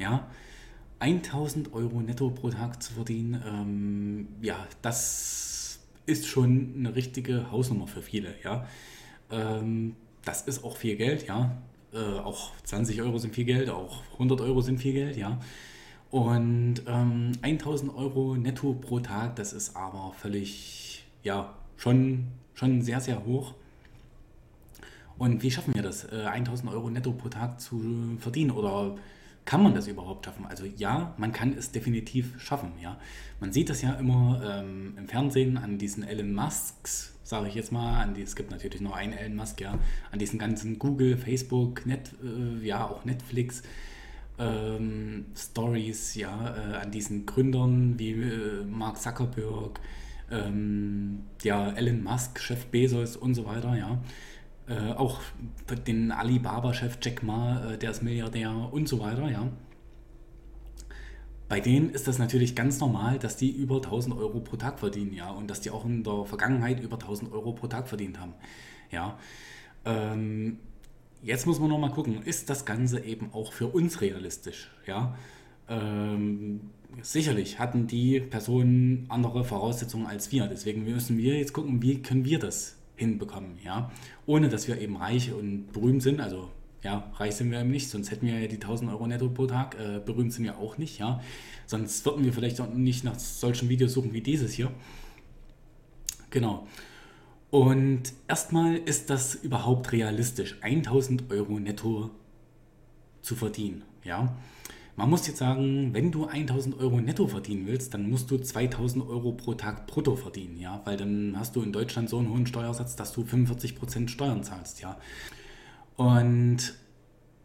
ja, 0.00 0.26
1000 1.00 1.72
Euro 1.72 2.00
netto 2.00 2.30
pro 2.30 2.50
Tag 2.50 2.82
zu 2.82 2.92
verdienen, 2.92 3.42
ähm, 3.46 4.28
ja, 4.42 4.66
das 4.82 5.80
ist 6.06 6.26
schon 6.26 6.74
eine 6.76 6.94
richtige 6.94 7.50
Hausnummer 7.50 7.86
für 7.86 8.02
viele, 8.02 8.34
ja. 8.44 8.66
Ähm, 9.30 9.96
das 10.24 10.42
ist 10.42 10.64
auch 10.64 10.76
viel 10.76 10.96
Geld, 10.96 11.26
ja. 11.26 11.56
Äh, 11.92 12.18
auch 12.20 12.52
20 12.64 13.00
Euro 13.02 13.18
sind 13.18 13.34
viel 13.34 13.44
Geld, 13.44 13.70
auch 13.70 14.02
100 14.14 14.40
Euro 14.42 14.60
sind 14.60 14.78
viel 14.78 14.92
Geld, 14.92 15.16
ja. 15.16 15.38
Und 16.10 16.82
ähm, 16.86 17.32
1000 17.42 17.94
Euro 17.94 18.36
netto 18.36 18.74
pro 18.74 19.00
Tag, 19.00 19.36
das 19.36 19.52
ist 19.52 19.76
aber 19.76 20.12
völlig, 20.18 21.04
ja, 21.22 21.54
schon, 21.76 22.26
schon 22.54 22.82
sehr, 22.82 23.00
sehr 23.00 23.24
hoch. 23.24 23.54
Und 25.18 25.42
wie 25.42 25.50
schaffen 25.50 25.74
wir 25.74 25.82
das, 25.82 26.04
äh, 26.04 26.24
1000 26.26 26.72
Euro 26.72 26.90
netto 26.90 27.12
pro 27.12 27.28
Tag 27.28 27.60
zu 27.60 28.16
verdienen? 28.18 28.50
Oder 28.50 28.96
kann 29.50 29.64
man 29.64 29.74
das 29.74 29.88
überhaupt 29.88 30.26
schaffen? 30.26 30.46
Also 30.46 30.64
ja, 30.64 31.12
man 31.16 31.32
kann 31.32 31.54
es 31.58 31.72
definitiv 31.72 32.40
schaffen. 32.40 32.70
Ja, 32.80 33.00
man 33.40 33.50
sieht 33.50 33.68
das 33.68 33.82
ja 33.82 33.94
immer 33.94 34.40
ähm, 34.44 34.94
im 34.96 35.08
Fernsehen 35.08 35.58
an 35.58 35.76
diesen 35.76 36.04
Elon 36.04 36.32
Musks, 36.32 37.18
sage 37.24 37.48
ich 37.48 37.56
jetzt 37.56 37.72
mal. 37.72 38.00
An 38.00 38.14
die, 38.14 38.22
es 38.22 38.36
gibt 38.36 38.52
natürlich 38.52 38.80
nur 38.80 38.94
einen 38.94 39.12
Elon 39.12 39.34
Musk, 39.34 39.60
ja, 39.60 39.76
an 40.12 40.20
diesen 40.20 40.38
ganzen 40.38 40.78
Google, 40.78 41.16
Facebook, 41.16 41.84
Net, 41.84 42.14
äh, 42.22 42.64
ja 42.64 42.86
auch 42.86 43.04
Netflix. 43.04 43.64
Ähm, 44.38 45.26
Stories, 45.36 46.14
ja, 46.14 46.54
äh, 46.56 46.76
an 46.76 46.92
diesen 46.92 47.26
Gründern 47.26 47.98
wie 47.98 48.12
äh, 48.12 48.64
Mark 48.64 48.98
Zuckerberg, 48.98 49.80
ähm, 50.30 51.24
ja, 51.42 51.72
Elon 51.72 52.04
Musk, 52.04 52.38
Chef 52.38 52.66
Bezos 52.66 53.16
und 53.16 53.34
so 53.34 53.46
weiter, 53.46 53.76
ja. 53.76 53.98
Äh, 54.70 54.92
auch 54.92 55.20
den 55.86 56.12
Alibaba-Chef 56.12 56.98
Jack 57.02 57.24
Ma, 57.24 57.72
äh, 57.72 57.78
der 57.78 57.90
ist 57.90 58.04
Milliardär 58.04 58.52
und 58.70 58.88
so 58.88 59.00
weiter, 59.00 59.28
ja. 59.28 59.48
Bei 61.48 61.58
denen 61.58 61.90
ist 61.90 62.06
das 62.06 62.20
natürlich 62.20 62.54
ganz 62.54 62.78
normal, 62.78 63.18
dass 63.18 63.36
die 63.36 63.50
über 63.50 63.76
1000 63.76 64.16
Euro 64.16 64.38
pro 64.38 64.56
Tag 64.56 64.78
verdienen, 64.78 65.12
ja, 65.12 65.28
und 65.30 65.50
dass 65.50 65.60
die 65.60 65.72
auch 65.72 65.84
in 65.84 66.04
der 66.04 66.24
Vergangenheit 66.24 66.78
über 66.80 66.96
1000 66.96 67.32
Euro 67.32 67.52
pro 67.52 67.66
Tag 67.66 67.88
verdient 67.88 68.20
haben, 68.20 68.34
ja. 68.92 69.18
Ähm, 69.84 70.60
jetzt 71.20 71.46
muss 71.46 71.58
man 71.58 71.68
noch 71.68 71.78
mal 71.78 71.90
gucken, 71.90 72.22
ist 72.22 72.48
das 72.48 72.64
Ganze 72.64 73.00
eben 73.04 73.30
auch 73.32 73.52
für 73.52 73.66
uns 73.66 74.00
realistisch, 74.00 74.70
ja. 74.86 75.16
Ähm, 75.68 76.60
sicherlich 77.02 77.58
hatten 77.58 77.88
die 77.88 78.20
Personen 78.20 79.06
andere 79.08 79.42
Voraussetzungen 79.42 80.06
als 80.06 80.30
wir, 80.30 80.46
deswegen 80.46 80.84
müssen 80.84 81.18
wir 81.18 81.38
jetzt 81.38 81.54
gucken, 81.54 81.82
wie 81.82 82.02
können 82.02 82.24
wir 82.24 82.38
das 82.38 82.79
hinbekommen, 83.00 83.58
ja. 83.64 83.90
Ohne 84.26 84.48
dass 84.48 84.68
wir 84.68 84.80
eben 84.80 84.96
reich 84.96 85.32
und 85.32 85.72
berühmt 85.72 86.02
sind, 86.02 86.20
also 86.20 86.50
ja, 86.82 87.10
reich 87.16 87.34
sind 87.34 87.50
wir 87.50 87.60
eben 87.60 87.70
nicht, 87.70 87.90
sonst 87.90 88.10
hätten 88.10 88.26
wir 88.26 88.38
ja 88.38 88.46
die 88.46 88.54
1000 88.54 88.90
Euro 88.90 89.06
netto 89.06 89.28
pro 89.28 89.46
Tag, 89.46 89.76
äh, 89.78 90.00
berühmt 90.04 90.32
sind 90.32 90.44
wir 90.44 90.58
auch 90.58 90.78
nicht, 90.78 90.98
ja. 90.98 91.20
Sonst 91.66 92.04
würden 92.06 92.24
wir 92.24 92.32
vielleicht 92.32 92.60
auch 92.60 92.72
nicht 92.72 93.04
nach 93.04 93.18
solchen 93.18 93.68
Videos 93.68 93.92
suchen 93.92 94.12
wie 94.12 94.20
dieses 94.20 94.52
hier. 94.52 94.70
Genau. 96.30 96.66
Und 97.50 98.12
erstmal 98.28 98.76
ist 98.76 99.10
das 99.10 99.34
überhaupt 99.34 99.92
realistisch, 99.92 100.56
1000 100.60 101.30
Euro 101.30 101.58
netto 101.58 102.10
zu 103.22 103.34
verdienen, 103.34 103.82
ja. 104.04 104.36
Man 105.00 105.08
muss 105.08 105.26
jetzt 105.26 105.38
sagen, 105.38 105.94
wenn 105.94 106.12
du 106.12 106.26
1000 106.26 106.78
Euro 106.78 107.00
netto 107.00 107.26
verdienen 107.26 107.66
willst, 107.66 107.94
dann 107.94 108.10
musst 108.10 108.30
du 108.30 108.36
2000 108.36 109.08
Euro 109.08 109.32
pro 109.32 109.54
Tag 109.54 109.86
brutto 109.86 110.14
verdienen, 110.14 110.60
ja, 110.60 110.82
weil 110.84 110.98
dann 110.98 111.36
hast 111.38 111.56
du 111.56 111.62
in 111.62 111.72
Deutschland 111.72 112.10
so 112.10 112.18
einen 112.18 112.28
hohen 112.28 112.46
Steuersatz, 112.46 112.96
dass 112.96 113.14
du 113.14 113.22
45% 113.22 114.08
Steuern 114.08 114.44
zahlst, 114.44 114.82
ja. 114.82 114.98
Und 115.96 116.74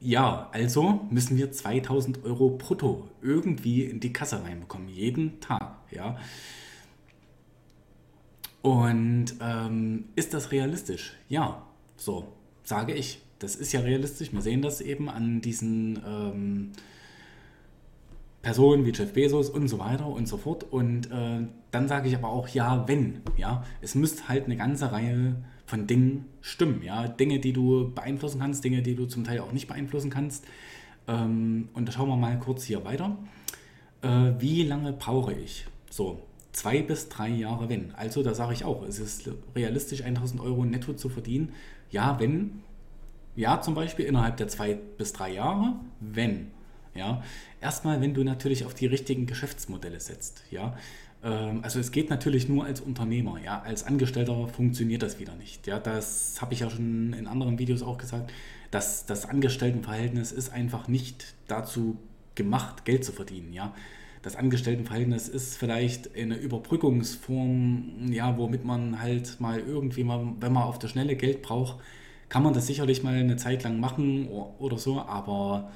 ja, 0.02 0.50
also 0.52 1.08
müssen 1.10 1.38
wir 1.38 1.50
2000 1.50 2.26
Euro 2.26 2.50
brutto 2.50 3.08
irgendwie 3.22 3.86
in 3.86 4.02
die 4.02 4.12
Kasse 4.12 4.44
reinbekommen, 4.44 4.90
jeden 4.90 5.40
Tag, 5.40 5.78
ja. 5.92 6.18
Und 8.62 9.28
ähm, 9.40 10.10
ist 10.18 10.34
das 10.34 10.52
realistisch? 10.52 11.14
Ja, 11.30 11.66
so 11.96 12.34
sage 12.64 12.94
ich. 12.94 13.22
Das 13.40 13.56
ist 13.56 13.72
ja 13.72 13.80
realistisch. 13.80 14.34
Wir 14.34 14.42
sehen 14.42 14.62
das 14.62 14.82
eben 14.82 15.08
an 15.08 15.40
diesen 15.40 16.02
ähm, 16.06 16.72
Personen 18.46 18.86
wie 18.86 18.92
Jeff 18.92 19.12
Bezos 19.12 19.50
und 19.50 19.68
so 19.68 19.80
weiter 19.80 20.06
und 20.06 20.28
so 20.28 20.38
fort. 20.38 20.66
Und 20.72 21.10
äh, 21.10 21.48
dann 21.72 21.88
sage 21.88 22.08
ich 22.08 22.16
aber 22.16 22.30
auch, 22.30 22.48
ja, 22.48 22.88
wenn, 22.88 23.22
ja, 23.38 23.64
es 23.82 23.96
müsste 23.96 24.28
halt 24.28 24.46
eine 24.46 24.56
ganze 24.56 24.92
Reihe 24.92 25.38
von 25.66 25.88
Dingen 25.88 26.26
stimmen, 26.42 26.84
ja, 26.84 27.08
Dinge, 27.08 27.40
die 27.40 27.54
du 27.54 27.92
beeinflussen 27.96 28.40
kannst, 28.40 28.64
Dinge, 28.64 28.84
die 28.84 28.96
du 28.96 29.08
zum 29.08 29.24
Teil 29.24 29.40
auch 29.40 29.52
nicht 29.52 29.68
beeinflussen 29.68 30.12
kannst. 30.12 30.46
Ähm, 31.08 31.70
und 31.74 31.88
da 31.88 31.92
schauen 31.92 32.08
wir 32.08 32.18
mal 32.18 32.38
kurz 32.38 32.66
hier 32.66 32.86
weiter. 32.86 33.18
Äh, 34.04 34.34
wie 34.38 34.62
lange 34.62 34.94
brauche 34.94 35.34
ich? 35.34 35.66
So, 35.90 36.22
zwei 36.52 36.84
bis 36.84 37.10
drei 37.10 37.30
Jahre, 37.30 37.68
wenn. 37.68 37.96
Also 37.96 38.22
da 38.22 38.36
sage 38.36 38.54
ich 38.54 38.64
auch, 38.64 38.84
es 38.84 39.00
ist 39.00 39.28
realistisch, 39.56 40.04
1000 40.04 40.40
Euro 40.40 40.66
netto 40.66 40.94
zu 40.94 41.10
verdienen. 41.10 41.52
Ja, 41.90 42.20
wenn. 42.20 42.62
Ja, 43.36 43.60
zum 43.60 43.74
Beispiel 43.74 44.06
innerhalb 44.06 44.38
der 44.38 44.50
zwei 44.50 44.76
bis 44.76 45.14
drei 45.14 45.34
Jahre, 45.34 45.78
wenn. 46.00 46.52
Ja, 46.96 47.24
erstmal, 47.62 48.02
wenn 48.02 48.14
du 48.14 48.24
natürlich 48.24 48.66
auf 48.66 48.74
die 48.74 48.86
richtigen 48.86 49.26
Geschäftsmodelle 49.26 50.00
setzt. 50.00 50.44
Ja, 50.50 50.78
ähm, 51.24 51.60
also 51.62 51.80
es 51.80 51.92
geht 51.92 52.10
natürlich 52.10 52.48
nur 52.48 52.66
als 52.66 52.82
Unternehmer. 52.82 53.38
Ja, 53.44 53.62
als 53.62 53.86
Angestellter 53.86 54.48
funktioniert 54.48 55.04
das 55.04 55.20
wieder 55.20 55.36
nicht. 55.36 55.68
Ja, 55.68 55.80
das 55.80 56.42
habe 56.42 56.54
ich 56.54 56.62
ja 56.62 56.70
schon 56.70 57.14
in 57.14 57.28
anderen 57.28 57.60
Videos 57.60 57.82
auch 57.82 57.98
gesagt. 57.98 58.32
Dass 58.72 59.06
das 59.06 59.28
Angestelltenverhältnis 59.28 60.32
ist 60.32 60.52
einfach 60.52 60.88
nicht 60.88 61.36
dazu 61.48 61.98
gemacht, 62.36 62.86
Geld 62.86 63.04
zu 63.06 63.12
verdienen. 63.12 63.54
Ja, 63.54 63.74
das 64.22 64.36
Angestelltenverhältnis 64.36 65.28
ist 65.28 65.58
vielleicht 65.58 66.16
eine 66.16 66.36
Überbrückungsform, 66.36 68.12
ja, 68.12 68.38
womit 68.38 68.66
man 68.66 69.02
halt 69.02 69.40
mal 69.40 69.60
irgendwie 69.60 70.04
mal, 70.04 70.34
wenn 70.40 70.52
man 70.52 70.64
auf 70.64 70.80
der 70.80 70.88
Schnelle 70.88 71.16
Geld 71.16 71.42
braucht, 71.42 71.78
kann 72.28 72.42
man 72.42 72.54
das 72.54 72.68
sicherlich 72.68 73.04
mal 73.04 73.14
eine 73.14 73.38
Zeit 73.38 73.64
lang 73.64 73.80
machen 73.80 74.28
oder 74.28 74.78
so, 74.80 75.00
aber 75.00 75.72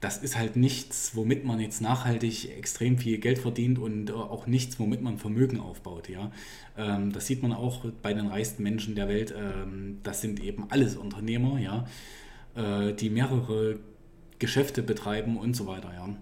das 0.00 0.18
ist 0.18 0.38
halt 0.38 0.56
nichts, 0.56 1.16
womit 1.16 1.44
man 1.44 1.58
jetzt 1.58 1.80
nachhaltig 1.80 2.56
extrem 2.56 2.98
viel 2.98 3.18
Geld 3.18 3.38
verdient 3.38 3.78
und 3.78 4.10
äh, 4.10 4.12
auch 4.12 4.46
nichts, 4.46 4.78
womit 4.78 5.02
man 5.02 5.18
Vermögen 5.18 5.58
aufbaut. 5.58 6.08
Ja? 6.08 6.30
Ähm, 6.76 7.12
das 7.12 7.26
sieht 7.26 7.42
man 7.42 7.52
auch 7.52 7.84
bei 8.02 8.14
den 8.14 8.28
reichsten 8.28 8.62
Menschen 8.62 8.94
der 8.94 9.08
Welt. 9.08 9.34
Ähm, 9.36 9.98
das 10.04 10.20
sind 10.20 10.40
eben 10.40 10.70
alles 10.70 10.96
Unternehmer, 10.96 11.58
ja? 11.58 11.86
Äh, 12.54 12.94
die 12.94 13.10
mehrere 13.10 13.80
Geschäfte 14.38 14.82
betreiben 14.82 15.36
und 15.36 15.54
so 15.54 15.66
weiter. 15.66 15.92
Ja? 15.92 16.16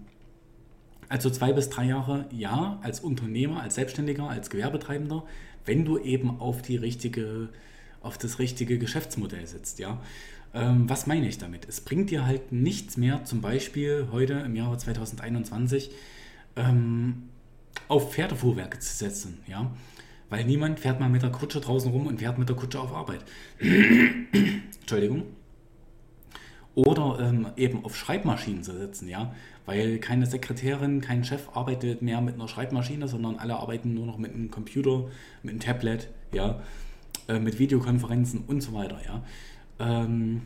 Also 1.09 1.29
zwei 1.29 1.53
bis 1.53 1.69
drei 1.69 1.85
Jahre, 1.85 2.25
ja, 2.31 2.79
als 2.81 2.99
Unternehmer, 2.99 3.61
als 3.61 3.75
Selbstständiger, 3.75 4.29
als 4.29 4.49
Gewerbetreibender, 4.49 5.23
wenn 5.65 5.85
du 5.85 5.99
eben 5.99 6.39
auf 6.39 6.61
die 6.61 6.77
richtige, 6.77 7.49
auf 8.01 8.17
das 8.17 8.39
richtige 8.39 8.79
Geschäftsmodell 8.79 9.45
sitzt, 9.45 9.79
ja. 9.79 10.01
Ähm, 10.57 10.89
was 10.89 11.05
meine 11.05 11.27
ich 11.27 11.37
damit? 11.37 11.67
Es 11.69 11.81
bringt 11.81 12.09
dir 12.09 12.25
halt 12.25 12.51
nichts 12.51 12.97
mehr, 12.97 13.23
zum 13.25 13.41
Beispiel 13.41 14.07
heute 14.11 14.33
im 14.33 14.55
Jahre 14.55 14.77
2021, 14.77 15.91
ähm, 16.55 17.29
auf 17.87 18.13
Pferdefuhrwerke 18.13 18.79
zu 18.79 18.95
setzen, 18.95 19.39
ja. 19.47 19.71
Weil 20.29 20.45
niemand 20.45 20.79
fährt 20.79 20.99
mal 20.99 21.09
mit 21.09 21.21
der 21.21 21.31
Kutsche 21.31 21.61
draußen 21.61 21.91
rum 21.91 22.07
und 22.07 22.19
fährt 22.19 22.39
mit 22.39 22.49
der 22.49 22.55
Kutsche 22.55 22.79
auf 22.79 22.91
Arbeit. 22.91 23.23
Entschuldigung. 24.81 25.23
Oder 26.73 27.19
ähm, 27.21 27.47
eben 27.55 27.85
auf 27.85 27.95
Schreibmaschinen 27.95 28.63
zu 28.63 28.77
sitzen, 28.77 29.07
ja. 29.07 29.35
Weil 29.65 29.99
keine 29.99 30.25
Sekretärin, 30.25 31.01
kein 31.01 31.23
Chef 31.23 31.49
arbeitet 31.53 32.01
mehr 32.01 32.19
mit 32.21 32.35
einer 32.35 32.47
Schreibmaschine, 32.47 33.07
sondern 33.07 33.37
alle 33.37 33.57
arbeiten 33.57 33.93
nur 33.93 34.07
noch 34.07 34.17
mit 34.17 34.33
einem 34.33 34.49
Computer, 34.49 35.05
mit 35.43 35.51
einem 35.51 35.59
Tablet, 35.59 36.09
ja, 36.33 36.61
äh, 37.27 37.39
mit 37.39 37.59
Videokonferenzen 37.59 38.43
und 38.47 38.61
so 38.61 38.73
weiter, 38.73 38.99
ja. 39.05 39.23
Ähm, 39.79 40.43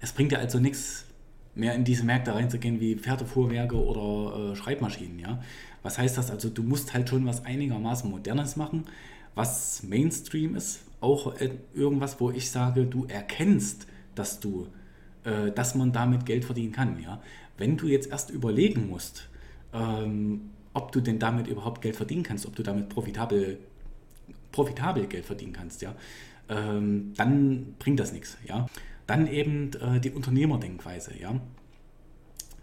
es 0.00 0.12
bringt 0.12 0.32
ja 0.32 0.38
also 0.38 0.58
nichts 0.58 1.06
mehr 1.54 1.74
in 1.74 1.84
diese 1.84 2.04
Märkte 2.04 2.34
reinzugehen 2.34 2.80
wie 2.80 2.96
Pferdefuhrwerke 2.96 3.76
oder 3.76 4.52
äh, 4.52 4.56
Schreibmaschinen. 4.56 5.18
Ja? 5.18 5.42
Was 5.82 5.98
heißt 5.98 6.18
das? 6.18 6.30
Also 6.30 6.48
du 6.48 6.62
musst 6.62 6.94
halt 6.94 7.08
schon 7.08 7.26
was 7.26 7.44
einigermaßen 7.44 8.10
Modernes 8.10 8.56
machen, 8.56 8.84
was 9.34 9.82
Mainstream 9.82 10.56
ist. 10.56 10.80
Auch 11.00 11.34
irgendwas, 11.74 12.20
wo 12.20 12.30
ich 12.30 12.50
sage, 12.50 12.86
du 12.86 13.04
erkennst, 13.06 13.86
dass 14.14 14.40
du, 14.40 14.68
äh, 15.24 15.52
dass 15.52 15.74
man 15.74 15.92
damit 15.92 16.26
Geld 16.26 16.44
verdienen 16.44 16.72
kann. 16.72 17.00
Ja? 17.02 17.20
Wenn 17.56 17.76
du 17.76 17.86
jetzt 17.86 18.10
erst 18.10 18.30
überlegen 18.30 18.88
musst, 18.88 19.28
ähm, 19.72 20.50
ob 20.72 20.90
du 20.92 21.00
denn 21.00 21.18
damit 21.18 21.46
überhaupt 21.46 21.82
Geld 21.82 21.96
verdienen 21.96 22.24
kannst, 22.24 22.46
ob 22.46 22.56
du 22.56 22.62
damit 22.62 22.88
profitabel, 22.88 23.58
profitabel 24.50 25.06
Geld 25.06 25.24
verdienen 25.24 25.52
kannst, 25.52 25.82
ja, 25.82 25.94
ähm, 26.48 27.12
dann 27.16 27.74
bringt 27.78 28.00
das 28.00 28.12
nichts. 28.12 28.36
Ja? 28.46 28.66
Dann 29.06 29.26
eben 29.26 29.70
äh, 29.74 30.00
die 30.00 30.10
Unternehmerdenkweise. 30.10 31.12
Ja? 31.18 31.40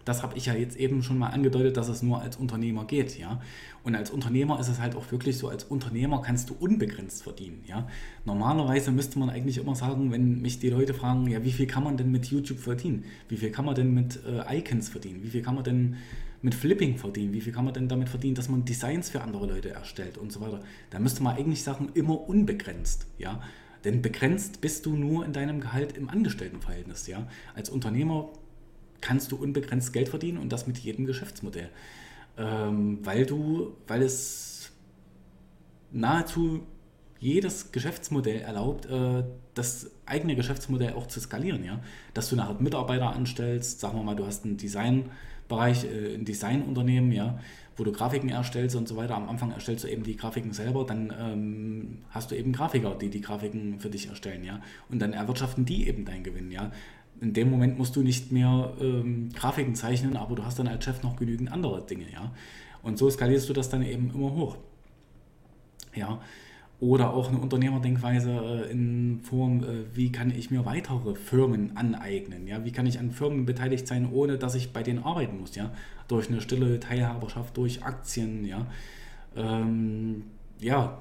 das 0.04 0.22
habe 0.22 0.36
ich 0.36 0.46
ja 0.46 0.54
jetzt 0.54 0.76
eben 0.76 1.02
schon 1.02 1.18
mal 1.18 1.28
angedeutet, 1.28 1.76
dass 1.76 1.88
es 1.88 2.02
nur 2.02 2.20
als 2.20 2.36
Unternehmer 2.36 2.84
geht, 2.84 3.18
ja. 3.18 3.40
Und 3.84 3.94
als 3.94 4.10
Unternehmer 4.10 4.58
ist 4.60 4.68
es 4.68 4.80
halt 4.80 4.96
auch 4.96 5.10
wirklich 5.12 5.38
so, 5.38 5.48
als 5.48 5.64
Unternehmer 5.64 6.22
kannst 6.22 6.50
du 6.50 6.54
unbegrenzt 6.54 7.22
verdienen, 7.22 7.62
ja. 7.66 7.86
Normalerweise 8.24 8.90
müsste 8.90 9.18
man 9.18 9.30
eigentlich 9.30 9.58
immer 9.58 9.74
sagen, 9.74 10.10
wenn 10.10 10.40
mich 10.40 10.58
die 10.58 10.70
Leute 10.70 10.94
fragen, 10.94 11.28
ja, 11.28 11.44
wie 11.44 11.52
viel 11.52 11.66
kann 11.66 11.84
man 11.84 11.96
denn 11.96 12.10
mit 12.10 12.26
YouTube 12.26 12.58
verdienen? 12.58 13.04
Wie 13.28 13.36
viel 13.36 13.50
kann 13.50 13.64
man 13.64 13.74
denn 13.74 13.94
mit 13.94 14.20
äh, 14.26 14.58
Icons 14.58 14.88
verdienen? 14.88 15.22
Wie 15.22 15.28
viel 15.28 15.42
kann 15.42 15.54
man 15.54 15.64
denn 15.64 15.96
mit 16.42 16.54
Flipping 16.56 16.98
verdienen? 16.98 17.32
Wie 17.32 17.40
viel 17.40 17.52
kann 17.52 17.64
man 17.64 17.74
denn 17.74 17.86
damit 17.86 18.08
verdienen, 18.08 18.34
dass 18.34 18.48
man 18.48 18.64
Designs 18.64 19.10
für 19.10 19.22
andere 19.22 19.46
Leute 19.46 19.70
erstellt 19.70 20.18
und 20.18 20.32
so 20.32 20.40
weiter? 20.40 20.60
Da 20.90 20.98
müsste 20.98 21.22
man 21.22 21.36
eigentlich 21.36 21.62
sagen, 21.62 21.90
immer 21.94 22.28
unbegrenzt, 22.28 23.06
ja. 23.18 23.40
Denn 23.84 24.02
begrenzt 24.02 24.60
bist 24.60 24.86
du 24.86 24.96
nur 24.96 25.24
in 25.24 25.32
deinem 25.32 25.60
Gehalt 25.60 25.96
im 25.96 26.08
Angestelltenverhältnis, 26.08 27.06
ja. 27.06 27.26
Als 27.54 27.68
Unternehmer 27.70 28.30
kannst 29.00 29.32
du 29.32 29.36
unbegrenzt 29.36 29.92
Geld 29.92 30.08
verdienen 30.08 30.38
und 30.38 30.52
das 30.52 30.66
mit 30.66 30.78
jedem 30.78 31.06
Geschäftsmodell. 31.06 31.68
Ähm, 32.38 33.00
weil 33.02 33.26
du, 33.26 33.76
weil 33.86 34.02
es 34.02 34.70
nahezu 35.90 36.62
jedes 37.18 37.70
Geschäftsmodell 37.72 38.40
erlaubt, 38.40 38.86
äh, 38.86 39.24
das 39.54 39.90
eigene 40.06 40.34
Geschäftsmodell 40.34 40.94
auch 40.94 41.06
zu 41.06 41.20
skalieren, 41.20 41.64
ja. 41.64 41.80
Dass 42.14 42.28
du 42.28 42.36
nachher 42.36 42.60
Mitarbeiter 42.60 43.10
anstellst, 43.10 43.80
sagen 43.80 43.98
wir 43.98 44.02
mal, 44.02 44.16
du 44.16 44.26
hast 44.26 44.44
einen 44.44 44.56
Designbereich, 44.56 45.84
äh, 45.84 46.14
ein 46.14 46.24
Designunternehmen, 46.24 47.12
ja, 47.12 47.38
wo 47.76 47.84
du 47.84 47.92
Grafiken 47.92 48.30
erstellst 48.30 48.76
und 48.76 48.88
so 48.88 48.96
weiter. 48.96 49.14
Am 49.14 49.28
Anfang 49.28 49.50
erstellst 49.52 49.84
du 49.84 49.88
eben 49.88 50.02
die 50.02 50.16
Grafiken 50.16 50.52
selber, 50.52 50.84
dann 50.84 51.12
ähm, 51.18 51.98
hast 52.10 52.30
du 52.30 52.36
eben 52.36 52.52
Grafiker, 52.52 52.94
die 52.94 53.10
die 53.10 53.20
Grafiken 53.20 53.80
für 53.80 53.90
dich 53.90 54.08
erstellen, 54.08 54.44
ja. 54.44 54.60
Und 54.88 55.00
dann 55.00 55.12
erwirtschaften 55.12 55.64
die 55.64 55.88
eben 55.88 56.04
deinen 56.04 56.24
Gewinn, 56.24 56.50
ja 56.50 56.70
in 57.22 57.32
dem 57.32 57.50
Moment 57.50 57.78
musst 57.78 57.94
du 57.94 58.02
nicht 58.02 58.32
mehr 58.32 58.72
ähm, 58.80 59.30
Grafiken 59.32 59.76
zeichnen, 59.76 60.16
aber 60.16 60.34
du 60.34 60.44
hast 60.44 60.58
dann 60.58 60.66
als 60.66 60.84
Chef 60.84 61.02
noch 61.04 61.16
genügend 61.16 61.52
andere 61.52 61.80
Dinge, 61.86 62.06
ja. 62.12 62.32
Und 62.82 62.98
so 62.98 63.08
skalierst 63.08 63.48
du 63.48 63.52
das 63.52 63.68
dann 63.68 63.82
eben 63.82 64.10
immer 64.12 64.32
hoch. 64.32 64.56
Ja. 65.94 66.20
Oder 66.82 67.14
auch 67.14 67.28
eine 67.28 67.38
Unternehmerdenkweise 67.38 68.64
äh, 68.66 68.72
in 68.72 69.20
Form, 69.22 69.62
äh, 69.62 69.84
wie 69.94 70.10
kann 70.10 70.32
ich 70.32 70.50
mir 70.50 70.66
weitere 70.66 71.14
Firmen 71.14 71.76
aneignen? 71.76 72.48
Ja? 72.48 72.64
Wie 72.64 72.72
kann 72.72 72.86
ich 72.86 72.98
an 72.98 73.12
Firmen 73.12 73.46
beteiligt 73.46 73.86
sein, 73.86 74.10
ohne 74.10 74.36
dass 74.36 74.56
ich 74.56 74.72
bei 74.72 74.82
denen 74.82 75.04
arbeiten 75.04 75.38
muss? 75.38 75.54
Ja? 75.54 75.70
Durch 76.08 76.28
eine 76.28 76.40
stille 76.40 76.80
Teilhaberschaft, 76.80 77.56
durch 77.56 77.84
Aktien, 77.84 78.44
ja. 78.44 78.66
Ähm, 79.36 80.24
ja, 80.58 81.00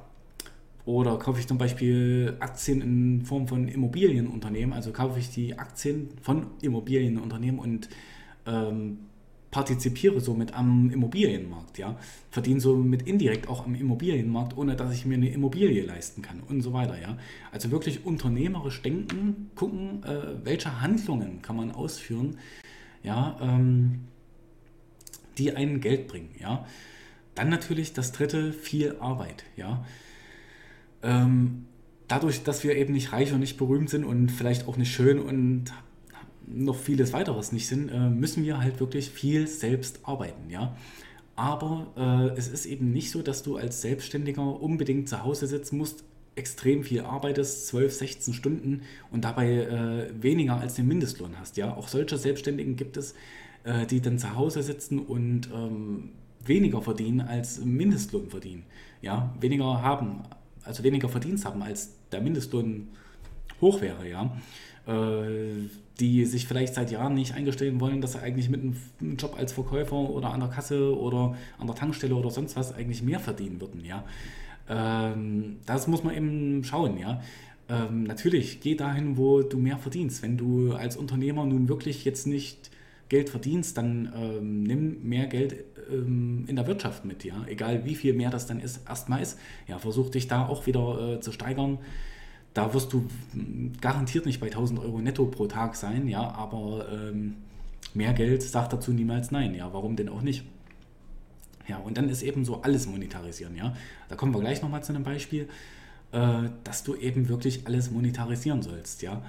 oder 0.85 1.17
kaufe 1.17 1.39
ich 1.39 1.47
zum 1.47 1.57
Beispiel 1.57 2.35
Aktien 2.39 2.81
in 2.81 3.25
Form 3.25 3.47
von 3.47 3.67
Immobilienunternehmen, 3.67 4.75
also 4.75 4.91
kaufe 4.91 5.17
ich 5.17 5.31
die 5.31 5.57
Aktien 5.57 6.09
von 6.21 6.45
Immobilienunternehmen 6.61 7.59
und 7.59 7.89
ähm, 8.45 8.99
partizipiere 9.51 10.21
somit 10.21 10.53
am 10.53 10.89
Immobilienmarkt, 10.89 11.77
ja, 11.77 11.97
verdiene 12.31 12.61
somit 12.61 13.01
indirekt 13.03 13.49
auch 13.49 13.65
am 13.65 13.75
Immobilienmarkt, 13.75 14.57
ohne 14.57 14.77
dass 14.77 14.93
ich 14.93 15.05
mir 15.05 15.15
eine 15.15 15.29
Immobilie 15.29 15.85
leisten 15.85 16.21
kann 16.21 16.39
und 16.39 16.61
so 16.61 16.71
weiter, 16.71 16.99
ja. 16.99 17.17
Also 17.51 17.69
wirklich 17.69 18.05
unternehmerisch 18.05 18.81
denken, 18.81 19.51
gucken, 19.55 20.03
äh, 20.03 20.45
welche 20.45 20.81
Handlungen 20.81 21.41
kann 21.41 21.57
man 21.57 21.71
ausführen, 21.71 22.37
ja, 23.03 23.37
ähm, 23.41 24.05
die 25.37 25.53
einen 25.53 25.81
Geld 25.81 26.07
bringen, 26.07 26.29
ja. 26.39 26.65
Dann 27.35 27.49
natürlich 27.49 27.93
das 27.93 28.13
dritte, 28.13 28.53
viel 28.53 28.95
Arbeit, 28.99 29.43
ja. 29.57 29.85
Ähm, 31.03 31.65
dadurch, 32.07 32.43
dass 32.43 32.63
wir 32.63 32.77
eben 32.77 32.93
nicht 32.93 33.11
reich 33.11 33.33
und 33.33 33.41
nicht 33.41 33.57
berühmt 33.57 33.89
sind 33.89 34.05
und 34.05 34.29
vielleicht 34.29 34.67
auch 34.67 34.77
nicht 34.77 34.93
schön 34.93 35.19
und 35.19 35.73
noch 36.53 36.75
vieles 36.75 37.13
weiteres 37.13 37.51
nicht 37.51 37.67
sind, 37.67 37.89
äh, 37.89 38.09
müssen 38.09 38.43
wir 38.43 38.59
halt 38.59 38.79
wirklich 38.79 39.09
viel 39.09 39.47
selbst 39.47 39.99
arbeiten, 40.03 40.49
ja. 40.49 40.75
Aber 41.35 41.87
äh, 41.97 42.37
es 42.37 42.47
ist 42.47 42.65
eben 42.65 42.91
nicht 42.91 43.11
so, 43.11 43.21
dass 43.21 43.41
du 43.41 43.57
als 43.57 43.81
Selbstständiger 43.81 44.61
unbedingt 44.61 45.09
zu 45.09 45.23
Hause 45.23 45.47
sitzen 45.47 45.77
musst, 45.77 46.03
extrem 46.35 46.83
viel 46.83 47.01
arbeitest, 47.01 47.67
12, 47.67 47.93
16 47.93 48.33
Stunden 48.33 48.81
und 49.11 49.23
dabei 49.23 49.49
äh, 49.49 50.21
weniger 50.21 50.57
als 50.57 50.75
den 50.75 50.87
Mindestlohn 50.87 51.39
hast. 51.39 51.57
Ja, 51.57 51.75
auch 51.75 51.87
solche 51.87 52.17
Selbstständigen 52.17 52.75
gibt 52.75 52.97
es, 52.97 53.15
äh, 53.63 53.85
die 53.85 54.01
dann 54.01 54.17
zu 54.17 54.35
Hause 54.35 54.63
sitzen 54.63 54.99
und 54.99 55.49
ähm, 55.53 56.09
weniger 56.45 56.81
verdienen 56.81 57.21
als 57.21 57.63
Mindestlohn 57.63 58.29
verdienen. 58.29 58.63
Ja, 59.01 59.33
weniger 59.39 59.81
haben 59.81 60.23
also 60.63 60.83
weniger 60.83 61.09
Verdienst 61.09 61.45
haben, 61.45 61.61
als 61.61 61.95
der 62.11 62.21
Mindestlohn 62.21 62.89
hoch 63.59 63.81
wäre, 63.81 64.07
ja, 64.07 64.35
die 64.87 66.25
sich 66.25 66.47
vielleicht 66.47 66.73
seit 66.73 66.91
Jahren 66.91 67.13
nicht 67.13 67.35
eingestehen 67.35 67.79
wollen, 67.79 68.01
dass 68.01 68.13
sie 68.13 68.19
eigentlich 68.19 68.49
mit 68.49 68.61
einem 68.61 69.17
Job 69.17 69.35
als 69.37 69.53
Verkäufer 69.53 69.95
oder 69.95 70.33
an 70.33 70.39
der 70.39 70.49
Kasse 70.49 70.97
oder 70.97 71.35
an 71.59 71.67
der 71.67 71.75
Tankstelle 71.75 72.15
oder 72.15 72.31
sonst 72.31 72.55
was 72.55 72.73
eigentlich 72.73 73.03
mehr 73.03 73.19
verdienen 73.19 73.61
würden, 73.61 73.85
ja. 73.85 74.03
Ähm, 74.67 75.57
das 75.65 75.87
muss 75.87 76.03
man 76.03 76.15
eben 76.15 76.63
schauen, 76.63 76.97
ja. 76.97 77.21
Ähm, 77.69 78.03
natürlich, 78.03 78.59
geh 78.61 78.75
dahin, 78.75 79.17
wo 79.17 79.43
du 79.43 79.57
mehr 79.57 79.77
verdienst. 79.77 80.23
Wenn 80.23 80.37
du 80.37 80.73
als 80.73 80.97
Unternehmer 80.97 81.45
nun 81.45 81.69
wirklich 81.69 82.03
jetzt 82.03 82.27
nicht 82.27 82.71
Geld 83.07 83.29
verdienst, 83.29 83.77
dann 83.77 84.11
ähm, 84.15 84.63
nimm 84.63 85.07
mehr 85.07 85.27
Geld 85.27 85.63
ähm, 85.91 86.45
in 86.47 86.55
der 86.55 86.67
Wirtschaft 86.67 87.05
mit, 87.05 87.23
ja. 87.23 87.45
Egal 87.47 87.85
wie 87.85 87.95
viel 87.95 88.13
mehr 88.13 88.29
das 88.29 88.47
dann 88.47 88.59
ist, 88.59 88.87
erstmal 88.87 89.21
ist. 89.21 89.37
Ja, 89.67 89.77
versuch 89.77 90.09
dich 90.09 90.27
da 90.27 90.47
auch 90.47 90.65
wieder 90.65 91.15
äh, 91.15 91.19
zu 91.19 91.31
steigern. 91.31 91.77
Da 92.53 92.73
wirst 92.73 92.91
du 92.91 93.07
garantiert 93.79 94.25
nicht 94.25 94.39
bei 94.39 94.47
1000 94.47 94.79
Euro 94.79 94.99
netto 94.99 95.25
pro 95.25 95.47
Tag 95.47 95.75
sein, 95.75 96.07
ja, 96.07 96.31
aber 96.31 96.85
ähm, 96.91 97.35
mehr 97.93 98.13
Geld 98.13 98.43
sagt 98.43 98.73
dazu 98.73 98.91
niemals 98.91 99.31
nein, 99.31 99.55
ja. 99.55 99.73
Warum 99.73 99.95
denn 99.95 100.09
auch 100.09 100.21
nicht? 100.21 100.43
Ja, 101.67 101.77
und 101.77 101.97
dann 101.97 102.09
ist 102.09 102.23
eben 102.23 102.43
so 102.43 102.61
alles 102.61 102.87
monetarisieren, 102.87 103.55
ja. 103.55 103.73
Da 104.09 104.15
kommen 104.15 104.33
wir 104.33 104.41
gleich 104.41 104.61
nochmal 104.61 104.83
zu 104.83 104.93
einem 104.93 105.03
Beispiel, 105.03 105.47
äh, 106.11 106.49
dass 106.63 106.83
du 106.83 106.95
eben 106.95 107.29
wirklich 107.29 107.67
alles 107.67 107.89
monetarisieren 107.91 108.61
sollst, 108.61 109.01
ja. 109.01 109.21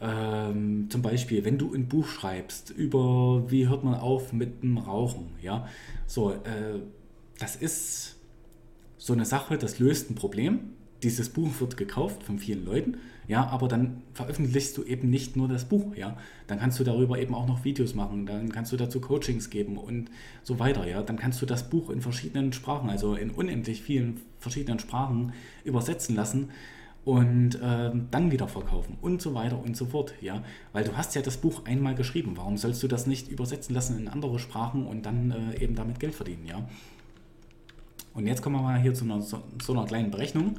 Ähm, 0.00 0.88
zum 0.90 1.02
Beispiel, 1.02 1.44
wenn 1.44 1.58
du 1.58 1.74
ein 1.74 1.88
Buch 1.88 2.06
schreibst 2.06 2.70
über, 2.70 3.44
wie 3.50 3.68
hört 3.68 3.84
man 3.84 3.94
auf 3.94 4.32
mit 4.32 4.62
dem 4.62 4.78
Rauchen, 4.78 5.32
ja, 5.42 5.68
so, 6.06 6.32
äh, 6.32 6.80
das 7.38 7.56
ist 7.56 8.16
so 8.96 9.12
eine 9.12 9.24
Sache, 9.24 9.58
das 9.58 9.78
löst 9.78 10.10
ein 10.10 10.14
Problem. 10.14 10.70
Dieses 11.04 11.28
Buch 11.28 11.50
wird 11.60 11.76
gekauft 11.76 12.22
von 12.22 12.38
vielen 12.38 12.64
Leuten, 12.64 12.96
ja, 13.28 13.46
aber 13.46 13.68
dann 13.68 14.02
veröffentlichst 14.14 14.76
du 14.76 14.84
eben 14.84 15.10
nicht 15.10 15.36
nur 15.36 15.48
das 15.48 15.66
Buch, 15.66 15.94
ja. 15.94 16.16
Dann 16.46 16.58
kannst 16.58 16.80
du 16.80 16.84
darüber 16.84 17.18
eben 17.18 17.34
auch 17.34 17.46
noch 17.46 17.62
Videos 17.64 17.94
machen, 17.94 18.24
dann 18.24 18.50
kannst 18.50 18.72
du 18.72 18.76
dazu 18.76 19.00
Coachings 19.00 19.50
geben 19.50 19.76
und 19.76 20.10
so 20.42 20.58
weiter, 20.58 20.86
ja. 20.88 21.02
Dann 21.02 21.16
kannst 21.18 21.42
du 21.42 21.46
das 21.46 21.68
Buch 21.68 21.90
in 21.90 22.00
verschiedenen 22.00 22.52
Sprachen, 22.54 22.88
also 22.88 23.14
in 23.14 23.30
unendlich 23.30 23.82
vielen 23.82 24.22
verschiedenen 24.38 24.78
Sprachen 24.78 25.32
übersetzen 25.62 26.16
lassen 26.16 26.48
und 27.04 27.56
äh, 27.56 27.90
dann 28.10 28.30
wieder 28.30 28.48
verkaufen 28.48 28.96
und 29.02 29.20
so 29.20 29.34
weiter 29.34 29.62
und 29.62 29.76
so 29.76 29.84
fort, 29.84 30.14
ja, 30.22 30.42
weil 30.72 30.84
du 30.84 30.96
hast 30.96 31.14
ja 31.14 31.20
das 31.20 31.36
Buch 31.36 31.66
einmal 31.66 31.94
geschrieben, 31.94 32.32
warum 32.36 32.56
sollst 32.56 32.82
du 32.82 32.88
das 32.88 33.06
nicht 33.06 33.28
übersetzen 33.28 33.74
lassen 33.74 33.98
in 33.98 34.08
andere 34.08 34.38
Sprachen 34.38 34.86
und 34.86 35.04
dann 35.04 35.30
äh, 35.30 35.62
eben 35.62 35.74
damit 35.74 36.00
Geld 36.00 36.14
verdienen, 36.14 36.46
ja. 36.46 36.66
Und 38.14 38.26
jetzt 38.26 38.42
kommen 38.42 38.56
wir 38.56 38.62
mal 38.62 38.80
hier 38.80 38.94
zu 38.94 39.04
einer, 39.04 39.20
so, 39.20 39.42
so 39.62 39.72
einer 39.72 39.84
kleinen 39.84 40.10
Berechnung. 40.10 40.56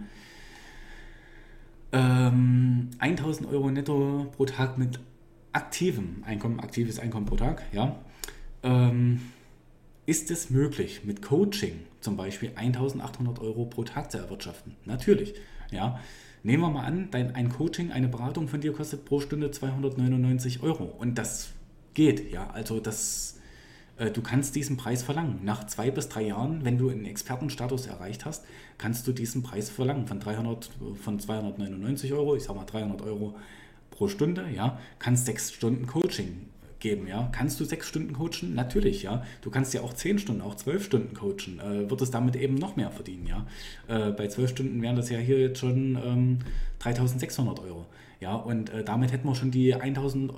Ähm, 1.96 2.90
1000 3.00 3.48
Euro 3.48 3.72
netto 3.72 4.28
pro 4.36 4.46
Tag 4.46 4.78
mit 4.78 5.00
aktivem 5.54 6.24
Einkommen, 6.25 6.60
aktives 6.60 7.00
Einkommen 7.00 7.25
pro 7.25 7.38
Tag, 7.38 7.64
ja. 7.72 7.96
Ähm, 8.64 9.22
ist 10.06 10.30
es 10.30 10.50
möglich, 10.50 11.06
mit 11.06 11.22
Coaching 11.22 11.80
zum 12.02 12.18
Beispiel 12.18 12.52
1800 12.54 13.40
Euro 13.40 13.66
pro 13.66 13.86
Tag 13.86 14.12
zu 14.12 14.18
erwirtschaften? 14.18 14.75
Natürlich, 14.84 15.36
ja. 15.72 16.00
Nehmen 16.44 16.64
wir 16.64 16.70
mal 16.70 16.84
an, 16.84 17.08
dein, 17.12 17.34
ein 17.34 17.48
Coaching, 17.48 17.92
eine 17.92 18.10
Beratung 18.10 18.50
von 18.50 18.60
dir 18.60 18.74
kostet 18.74 19.06
pro 19.06 19.22
Stunde 19.22 19.50
299 19.50 20.62
Euro. 20.64 20.84
Und 20.84 21.18
das 21.18 21.52
geht, 21.94 22.30
ja. 22.30 22.50
Also 22.50 22.82
das, 22.82 23.40
du 23.98 24.22
kannst 24.22 24.56
diesen 24.56 24.75
Preis 24.75 25.04
verlangen. 25.04 25.40
Nach 25.44 25.66
zwei 25.68 25.90
bis 25.90 26.10
drei 26.10 26.24
Jahren, 26.24 26.66
wenn 26.66 26.78
du 26.78 26.90
einen 26.90 27.06
Expertenstatus 27.06 27.88
erreicht 27.88 28.25
hast, 28.25 28.44
kannst 28.78 29.08
du 29.08 29.14
diesen 29.14 29.42
Preis 29.42 29.70
verlangen. 29.70 30.06
Von, 30.06 30.20
300, 30.20 30.70
von 31.02 31.20
299 31.20 32.12
Euro, 32.12 32.36
ich 32.36 32.44
sag 32.44 32.56
mal 32.56 32.66
300 32.66 33.02
Euro 33.04 33.36
pro 33.92 34.10
Stunde, 34.10 34.48
ja, 34.54 34.80
kannst 35.00 35.25
sechs 35.25 35.54
Stunden 35.54 35.88
Coaching 35.88 36.50
geben, 36.86 37.08
ja. 37.08 37.30
Kannst 37.32 37.60
du 37.60 37.66
sechs 37.66 37.88
Stunden 37.88 38.14
coachen? 38.14 38.54
Natürlich, 38.54 39.02
ja. 39.02 39.24
Du 39.42 39.50
kannst 39.50 39.74
ja 39.74 39.82
auch 39.82 39.94
zehn 39.94 40.20
Stunden, 40.20 40.42
auch 40.42 40.54
zwölf 40.56 40.86
Stunden 40.86 41.16
coachen. 41.16 41.60
Äh, 41.60 41.90
wird 41.90 42.02
es 42.02 42.12
damit 42.12 42.36
eben 42.36 42.56
noch 42.56 42.75
mehr 42.75 42.92
verdienen, 42.92 43.25
ja. 43.28 43.48
Äh, 43.88 44.12
bei 44.12 44.28
zwölf 44.28 44.52
Stunden 44.52 44.82
wären 44.84 44.96
das 44.96 45.10
ja 45.10 45.18
hier 45.18 45.40
jetzt 45.40 45.60
schon 45.60 45.98
ähm, 46.04 46.40
3600 46.80 47.60
Euro, 47.60 47.86
ja. 48.20 48.36
Und 48.36 48.70
äh, 48.70 48.84
damit 48.84 49.12
hätten 49.12 49.28
wir 49.28 49.34
schon 49.34 49.50
die 49.50 49.74
1000 49.74 50.34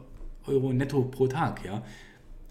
Euro 0.46 0.72
netto 0.72 1.04
pro 1.04 1.28
Tag, 1.28 1.66
ja. 1.66 1.84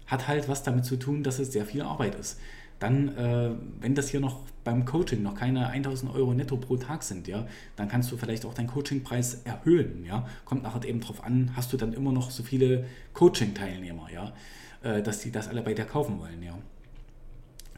Hat 0.07 0.27
halt 0.27 0.49
was 0.49 0.63
damit 0.63 0.85
zu 0.85 0.97
tun, 0.97 1.23
dass 1.23 1.39
es 1.39 1.51
sehr 1.51 1.65
viel 1.65 1.81
Arbeit 1.81 2.15
ist 2.15 2.37
dann, 2.79 3.15
äh, 3.17 3.51
wenn 3.79 3.95
das 3.95 4.09
hier 4.09 4.19
noch 4.19 4.41
beim 4.63 4.85
Coaching 4.85 5.23
noch 5.23 5.35
keine 5.35 5.67
1000 5.69 6.13
Euro 6.13 6.33
netto 6.33 6.57
pro 6.57 6.77
Tag 6.77 7.03
sind, 7.03 7.27
ja, 7.27 7.47
dann 7.75 7.87
kannst 7.87 8.11
du 8.11 8.17
vielleicht 8.17 8.45
auch 8.45 8.53
deinen 8.53 8.67
Coachingpreis 8.67 9.41
erhöhen, 9.45 10.05
ja. 10.05 10.27
Kommt 10.45 10.63
nachher 10.63 10.83
eben 10.85 10.99
drauf 10.99 11.23
an, 11.23 11.51
hast 11.55 11.73
du 11.73 11.77
dann 11.77 11.93
immer 11.93 12.11
noch 12.11 12.29
so 12.29 12.43
viele 12.43 12.85
Coaching-Teilnehmer, 13.13 14.09
ja. 14.13 14.33
äh, 14.83 15.01
dass 15.01 15.21
die 15.21 15.31
das 15.31 15.47
alle 15.47 15.61
bei 15.61 15.73
dir 15.73 15.85
kaufen 15.85 16.19
wollen, 16.19 16.43
ja. 16.43 16.57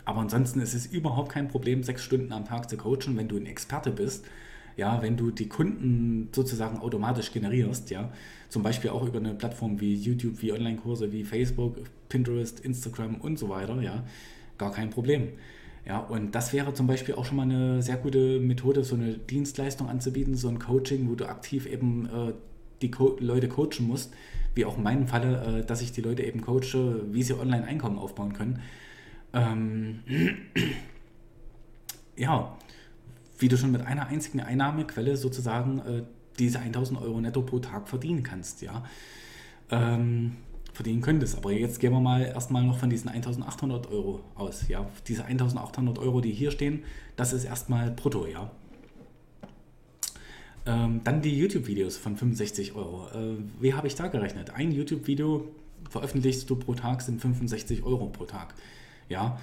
Aber 0.04 0.22
ansonsten 0.22 0.60
ist 0.60 0.74
es 0.74 0.88
überhaupt 0.88 1.32
kein 1.32 1.48
Problem, 1.48 1.84
sechs 1.84 2.04
Stunden 2.04 2.34
am 2.34 2.46
Tag 2.46 2.70
zu 2.70 2.78
coachen, 2.78 3.16
wenn 3.16 3.28
du 3.28 3.38
ein 3.38 3.46
Experte 3.46 3.92
bist. 3.92 4.26
Ja, 4.80 5.02
wenn 5.02 5.18
du 5.18 5.30
die 5.30 5.50
Kunden 5.50 6.30
sozusagen 6.34 6.80
automatisch 6.80 7.34
generierst, 7.34 7.90
ja, 7.90 8.14
zum 8.48 8.64
Beispiel 8.64 8.92
auch 8.92 9.06
über 9.06 9.20
eine 9.20 9.34
Plattform 9.34 9.82
wie 9.82 9.94
YouTube, 9.94 10.42
wie 10.42 10.54
Online-Kurse, 10.54 11.12
wie 11.12 11.26
Facebook, 11.26 11.76
Pinterest, 12.08 12.62
Instagram 12.62 13.16
und 13.16 13.38
so 13.38 13.50
weiter, 13.50 13.82
ja, 13.82 14.06
gar 14.58 14.72
kein 14.72 14.90
Problem. 14.90 15.28
Ja, 15.86 16.00
und 16.00 16.34
das 16.34 16.54
wäre 16.54 16.74
zum 16.74 16.88
Beispiel 16.88 17.16
auch 17.16 17.26
schon 17.26 17.36
mal 17.36 17.44
eine 17.44 17.82
sehr 17.82 17.98
gute 17.98 18.40
Methode, 18.40 18.86
so 18.86 18.96
eine 18.96 19.18
Dienstleistung 19.18 19.90
anzubieten, 19.90 20.38
so 20.38 20.48
ein 20.48 20.60
Coaching, 20.60 21.10
wo 21.10 21.16
du 21.16 21.28
aktiv 21.28 21.66
eben 21.66 22.06
äh, 22.06 22.34
die 22.82 22.90
Co 22.90 23.18
Leute 23.20 23.50
coachen 23.50 23.86
musst, 23.86 24.14
wie 24.56 24.64
auch 24.64 24.78
in 24.78 24.84
meinem 24.84 25.08
Falle, 25.08 25.60
äh, 25.60 25.66
dass 25.66 25.82
ich 25.82 25.92
die 25.92 26.02
Leute 26.02 26.24
eben 26.24 26.40
coache, 26.40 27.02
wie 27.12 27.24
sie 27.24 27.38
online 27.38 27.66
Einkommen 27.66 27.98
aufbauen 27.98 28.32
können. 28.32 28.62
Ähm, 29.34 30.00
ja, 32.16 32.58
wie 33.40 33.48
du 33.48 33.58
schon 33.58 33.72
mit 33.72 33.86
einer 33.86 34.08
einzigen 34.08 34.42
Einnahmequelle 34.42 35.18
sozusagen 35.18 35.80
äh, 35.80 36.04
diese 36.38 36.60
1000 36.60 37.02
Euro 37.02 37.20
netto 37.20 37.42
pro 37.42 37.60
Tag 37.60 37.88
verdienen 37.88 38.24
kannst, 38.24 38.62
ja. 38.62 38.84
Ähm, 39.72 40.38
verdienen 40.74 41.02
könntest. 41.02 41.38
Aber 41.38 41.52
jetzt 41.52 41.80
gehen 41.80 41.92
wir 41.92 42.00
mal 42.00 42.22
erstmal 42.22 42.64
noch 42.64 42.78
von 42.78 42.90
diesen 42.90 43.10
1800 43.10 43.92
Euro 43.92 44.22
aus. 44.36 44.68
Ja? 44.68 44.90
Diese 45.08 45.26
1800 45.26 46.00
Euro, 46.00 46.22
die 46.22 46.32
hier 46.32 46.52
stehen, 46.52 46.84
das 47.16 47.34
ist 47.34 47.44
erstmal 47.44 47.92
brutto, 47.92 48.26
ja. 48.26 48.52
Ähm, 50.66 51.02
dann 51.04 51.22
die 51.22 51.38
YouTube-Videos 51.38 51.98
von 51.98 52.16
65 52.16 52.76
Euro. 52.76 53.08
Äh, 53.10 53.38
wie 53.60 53.74
habe 53.74 53.88
ich 53.88 53.96
da 53.96 54.08
gerechnet? 54.08 54.52
Ein 54.52 54.72
YouTube-Video 54.72 55.48
veröffentlichst 55.90 56.50
du 56.50 56.56
pro 56.56 56.76
Tag 56.76 57.02
sind 57.02 57.22
65 57.22 57.84
Euro 57.84 58.08
pro 58.08 58.26
Tag. 58.26 58.54
Ja. 59.08 59.40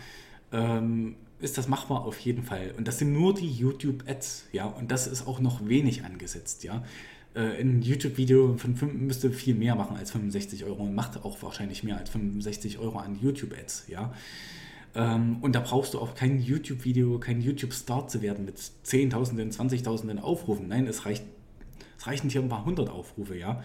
Ähm, 0.53 1.17
ist 1.41 1.59
das 1.59 1.69
machbar 1.69 2.05
auf 2.05 2.19
jeden 2.21 2.43
Fall. 2.43 2.75
Und 2.77 2.89
das 2.89 2.99
sind 2.99 3.13
nur 3.13 3.35
die 3.35 3.51
YouTube-Ads, 3.51 4.47
ja, 4.53 4.67
und 4.67 4.91
das 4.91 5.07
ist 5.07 5.27
auch 5.27 5.41
noch 5.41 5.67
wenig 5.67 6.05
angesetzt, 6.05 6.65
ja 6.65 6.83
äh, 7.37 7.61
ein 7.61 7.83
YouTube-Video 7.83 8.57
von 8.57 8.75
5, 8.75 8.95
müsste 8.95 9.31
viel 9.31 9.55
mehr 9.55 9.75
machen 9.75 9.97
als 9.97 10.11
65 10.11 10.65
Euro 10.65 10.83
und 10.83 10.95
macht 10.95 11.23
auch 11.25 11.41
wahrscheinlich 11.43 11.85
mehr 11.85 11.99
als 11.99 12.11
65 12.11 12.79
Euro 12.79 12.99
an 12.99 13.19
YouTube-Ads, 13.21 13.89
ja. 13.89 14.13
Ähm, 14.95 15.37
und 15.43 15.55
da 15.55 15.61
brauchst 15.61 15.95
du 15.95 16.01
auch 16.01 16.15
kein 16.15 16.41
YouTube-Video, 16.41 17.19
kein 17.19 17.43
YouTube-Start 17.43 18.11
zu 18.11 18.23
werden 18.23 18.47
mit 18.47 18.59
Zehntausenden, 18.83 19.53
Zwanzigtausenden 19.53 20.19
Aufrufen. 20.19 20.69
Nein, 20.69 20.87
es 20.87 21.05
reicht, 21.05 21.25
es 21.99 22.07
reichen 22.07 22.31
hier 22.31 22.41
ein 22.41 22.49
paar 22.49 22.65
hundert 22.65 22.89
Aufrufe, 22.89 23.37
ja. 23.37 23.63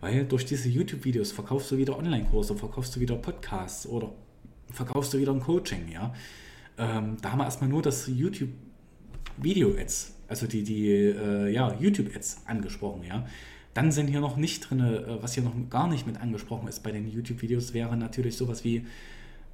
Weil 0.00 0.24
durch 0.24 0.44
diese 0.44 0.68
YouTube-Videos 0.68 1.30
verkaufst 1.30 1.70
du 1.70 1.78
wieder 1.78 1.96
Online-Kurse, 1.96 2.56
verkaufst 2.56 2.96
du 2.96 3.00
wieder 3.00 3.14
Podcasts 3.14 3.86
oder 3.86 4.12
verkaufst 4.70 5.14
du 5.14 5.18
wieder 5.18 5.32
ein 5.32 5.40
Coaching, 5.40 5.88
ja. 5.90 6.12
Ähm, 6.78 7.16
da 7.22 7.32
haben 7.32 7.38
wir 7.38 7.44
erstmal 7.44 7.70
nur 7.70 7.82
das 7.82 8.08
YouTube-Video-Ads 8.08 10.14
also 10.28 10.46
die, 10.46 10.62
die 10.62 10.90
äh, 10.90 11.50
ja, 11.50 11.74
YouTube-Ads 11.78 12.42
angesprochen, 12.46 13.04
ja. 13.04 13.26
Dann 13.72 13.90
sind 13.90 14.06
hier 14.06 14.20
noch 14.20 14.36
nicht 14.36 14.70
drin, 14.70 14.80
äh, 14.80 15.22
was 15.22 15.34
hier 15.34 15.42
noch 15.42 15.54
gar 15.68 15.88
nicht 15.88 16.06
mit 16.06 16.20
angesprochen 16.20 16.68
ist 16.68 16.82
bei 16.82 16.92
den 16.92 17.10
YouTube-Videos, 17.10 17.74
wäre 17.74 17.96
natürlich 17.96 18.36
sowas 18.36 18.64
wie 18.64 18.86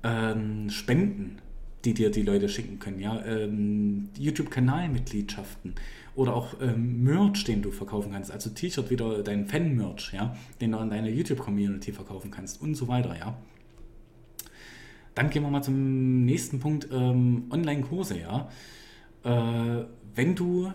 ähm, 0.02 0.70
Spenden, 0.70 1.38
die 1.84 1.94
dir 1.94 2.10
die 2.10 2.22
Leute 2.22 2.48
schicken 2.48 2.78
können, 2.78 3.00
ja. 3.00 3.24
Ähm, 3.24 4.10
YouTube-Kanalmitgliedschaften 4.18 5.74
oder 6.14 6.34
auch 6.34 6.60
ähm, 6.60 7.02
Merch, 7.02 7.44
den 7.44 7.62
du 7.62 7.70
verkaufen 7.70 8.12
kannst, 8.12 8.30
also 8.30 8.50
T-Shirt 8.50 8.90
wieder 8.90 9.22
dein 9.22 9.46
Fan-Merch, 9.46 10.12
ja, 10.12 10.36
den 10.60 10.72
du 10.72 10.78
an 10.78 10.90
deine 10.90 11.10
YouTube-Community 11.10 11.92
verkaufen 11.92 12.30
kannst 12.30 12.60
und 12.60 12.74
so 12.74 12.88
weiter, 12.88 13.16
ja. 13.18 13.36
Dann 15.14 15.31
gehen 15.31 15.43
wir 15.43 15.50
mal 15.50 15.62
zum 15.62 16.25
nächsten 16.25 16.61
Punkt, 16.61 16.88
ähm, 16.93 17.45
Online-Kurse, 17.50 18.19
ja. 18.19 18.49
Äh, 19.25 19.85
wenn 20.14 20.35
du, 20.35 20.73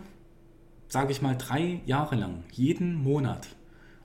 sage 0.88 1.12
ich 1.12 1.22
mal, 1.22 1.36
drei 1.36 1.82
Jahre 1.86 2.16
lang 2.16 2.44
jeden 2.52 2.96
Monat 2.96 3.48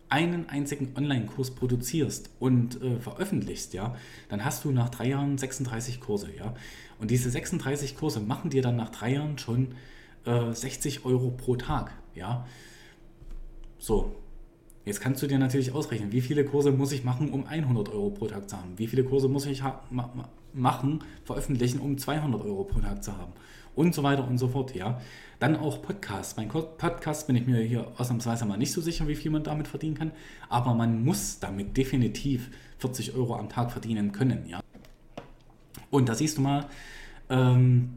einen 0.09 0.49
einzigen 0.49 0.93
Online-Kurs 0.97 1.53
produzierst 1.53 2.31
und 2.41 2.83
äh, 2.83 2.99
veröffentlichst, 2.99 3.75
ja, 3.75 3.95
dann 4.29 4.45
hast 4.45 4.65
du 4.65 4.73
nach 4.73 4.89
drei 4.89 5.09
Jahren 5.09 5.39
36 5.39 6.01
Kurse, 6.01 6.35
ja. 6.37 6.55
Und 6.99 7.11
diese 7.11 7.31
36 7.31 7.97
Kurse 7.97 8.21
machen 8.21 8.51
dir 8.51 8.63
dann 8.63 8.77
nach 8.77 8.91
drei 8.91 9.15
Jahren 9.15 9.39
schon 9.39 9.75
äh, 10.25 10.53
60 10.53 11.05
Euro 11.05 11.31
pro 11.31 11.57
Tag, 11.57 11.93
ja. 12.15 12.47
So. 13.79 14.17
Jetzt 14.85 15.01
kannst 15.01 15.23
du 15.23 15.27
dir 15.27 15.39
natürlich 15.39 15.73
ausrechnen, 15.73 16.13
wie 16.13 16.21
viele 16.21 16.45
Kurse 16.45 16.73
muss 16.73 16.93
ich 16.93 17.05
machen, 17.05 17.31
um 17.31 17.47
100 17.47 17.91
Euro 17.91 18.11
pro 18.11 18.27
Tag 18.27 18.49
zu 18.49 18.57
haben? 18.57 18.79
Wie 18.79 18.87
viele 18.87 19.05
Kurse 19.05 19.29
muss 19.29 19.47
ich 19.47 19.63
ma 19.63 19.81
ma 19.91 20.29
machen, 20.53 21.05
veröffentlichen, 21.25 21.79
um 21.79 21.97
200 21.97 22.43
Euro 22.43 22.65
pro 22.65 22.81
Tag 22.81 23.05
zu 23.05 23.17
haben? 23.17 23.33
und 23.75 23.95
so 23.95 24.03
weiter 24.03 24.27
und 24.27 24.39
so 24.39 24.49
fort, 24.49 24.75
ja. 24.75 25.01
Dann 25.39 25.57
auch 25.57 25.81
Podcasts. 25.81 26.37
Mein 26.37 26.49
Podcast 26.49 27.27
bin 27.27 27.37
ich 27.37 27.47
mir 27.47 27.61
hier 27.61 27.91
ausnahmsweise 27.97 28.45
mal 28.45 28.59
nicht 28.59 28.73
so 28.73 28.81
sicher, 28.81 29.09
wie 29.09 29.15
viel 29.15 29.31
man 29.31 29.43
damit 29.43 29.69
verdienen 29.69 29.95
kann, 29.95 30.13
aber 30.49 30.75
man 30.75 31.05
muss 31.05 31.39
damit 31.39 31.77
definitiv 31.77 32.51
40 32.79 33.15
Euro 33.15 33.37
am 33.37 33.49
Tag 33.49 33.73
verdienen 33.73 34.13
können, 34.13 34.47
ja. 34.47 34.61
Und 35.91 36.09
da 36.09 36.15
siehst 36.15 36.39
du 36.39 36.43
mal, 36.43 36.67
ähm, 37.31 37.95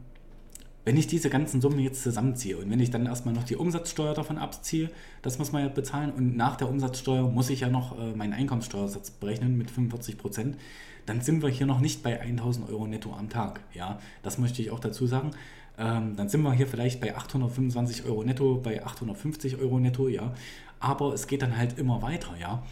wenn 0.86 0.98
ich 0.98 1.08
diese 1.08 1.30
ganzen 1.30 1.62
Summen 1.62 1.80
jetzt 1.80 2.04
zusammenziehe 2.04 2.58
und 2.58 2.70
wenn 2.70 2.80
ich 2.80 2.92
dann 2.92 3.06
erstmal 3.06 3.34
noch 3.34 3.44
die 3.44 3.56
Umsatzsteuer 3.56 4.14
davon 4.14 4.38
abziehe, 4.38 4.90
das 5.22 5.40
muss 5.40 5.52
man 5.52 5.64
ja 5.64 5.70
bezahlen 5.70 6.12
und 6.12 6.36
nach 6.36 6.58
der 6.58 6.70
Umsatzsteuer 6.70 7.30
muss 7.30 7.50
ich 7.50 7.62
ja 7.62 7.70
noch 7.70 7.98
äh, 7.98 8.14
meinen 8.16 8.34
Einkommenssteuersatz 8.34 9.12
berechnen 9.12 9.58
mit 9.58 9.72
45 9.72 10.18
Prozent, 10.18 10.58
dann 11.06 11.22
sind 11.22 11.42
wir 11.42 11.50
hier 11.50 11.66
noch 11.66 11.80
nicht 11.80 12.04
bei 12.04 12.20
1000 12.20 12.70
Euro 12.70 12.88
netto 12.88 13.14
am 13.14 13.30
Tag. 13.30 13.62
Ja, 13.74 14.00
das 14.22 14.38
möchte 14.38 14.62
ich 14.62 14.72
auch 14.72 14.80
dazu 14.80 15.08
sagen. 15.08 15.32
Ähm, 15.78 16.16
dann 16.16 16.30
sind 16.30 16.42
wir 16.42 16.54
hier 16.54 16.68
vielleicht 16.68 17.02
bei 17.02 17.16
825 17.16 18.06
Euro 18.06 18.24
netto, 18.24 18.62
bei 18.64 18.86
850 18.86 19.58
Euro 19.58 19.80
netto, 19.80 20.08
ja. 20.08 20.34
Aber 20.80 21.14
es 21.14 21.28
geht 21.28 21.42
dann 21.42 21.58
halt 21.58 21.78
immer 21.80 22.02
weiter, 22.02 22.36
ja. 22.40 22.64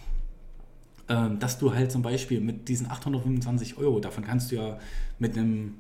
Ähm, 1.10 1.40
dass 1.40 1.58
du 1.58 1.74
halt 1.74 1.92
zum 1.92 2.04
Beispiel 2.04 2.40
mit 2.42 2.70
diesen 2.70 2.90
825 2.90 3.78
Euro, 3.78 4.00
davon 4.00 4.24
kannst 4.24 4.52
du 4.52 4.56
ja 4.56 4.80
mit 5.20 5.38
einem, 5.38 5.76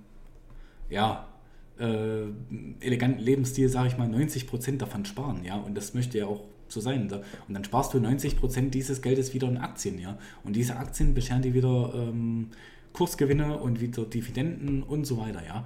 ja, 0.90 1.28
äh, 1.80 2.24
eleganten 2.80 3.22
Lebensstil, 3.22 3.70
sage 3.70 3.90
ich 3.90 3.98
mal, 3.98 4.08
90 4.08 4.48
Prozent 4.48 4.82
davon 4.82 5.06
sparen, 5.06 5.44
ja. 5.44 5.56
Und 5.56 5.76
das 5.76 5.94
möchte 5.94 6.18
ja 6.18 6.26
auch 6.28 6.44
so 6.68 6.80
sein. 6.80 7.04
Und 7.04 7.54
dann 7.54 7.64
sparst 7.64 7.94
du 7.94 8.00
90 8.00 8.38
Prozent 8.38 8.74
dieses 8.74 9.02
Geldes 9.02 9.34
wieder 9.34 9.48
in 9.48 9.58
Aktien, 9.58 10.00
ja. 10.00 10.18
Und 10.44 10.56
diese 10.56 10.78
Aktien 10.78 11.14
bescheren 11.14 11.42
dir 11.42 11.54
wieder 11.54 11.94
ähm, 11.96 12.50
Kursgewinne 12.94 13.58
und 13.58 13.82
wieder 13.82 14.04
Dividenden 14.06 14.84
und 14.84 15.06
so 15.06 15.18
weiter, 15.18 15.46
ja 15.46 15.66